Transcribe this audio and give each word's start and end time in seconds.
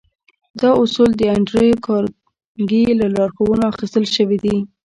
دا 0.61 0.69
اصول 0.83 1.09
د 1.17 1.21
انډريو 1.35 1.83
کارنګي 1.85 2.83
له 2.99 3.05
لارښوونو 3.15 3.63
اخيستل 3.71 4.05
شوي 4.15 4.37
دي. 4.43 4.57